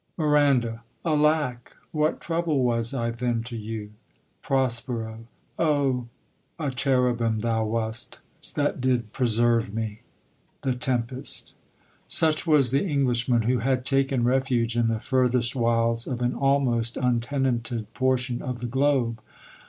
Miranda.— 0.17 0.81
Alack! 1.05 1.77
what 1.91 2.19
trouble 2.19 2.63
Was 2.63 2.91
I 2.91 3.11
then 3.11 3.43
to 3.43 3.55
you! 3.55 3.91
Prospero.— 4.41 5.25
O, 5.59 6.07
a 6.57 6.71
cherubim 6.71 7.41
Thou 7.41 7.65
wast, 7.65 8.17
that 8.55 8.81
did 8.81 9.13
preserve 9.13 9.71
me! 9.75 10.01
Tin: 10.63 10.79
Tlmpest. 10.79 11.53
Such 12.07 12.47
was 12.47 12.71
the 12.71 12.83
Englishman 12.83 13.43
who 13.43 13.59
had 13.59 13.85
taken 13.85 14.23
refuge 14.23 14.75
in 14.75 14.87
the 14.87 14.99
furthest 14.99 15.55
wilds 15.55 16.07
of 16.07 16.23
an 16.23 16.33
almost 16.33 16.97
untenanted 16.97 17.93
portion 17.93 18.41
of 18.41 18.57
the 18.57 18.65
globe. 18.65 19.21